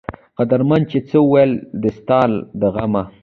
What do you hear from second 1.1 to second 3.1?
وئيل دي ستا د غمه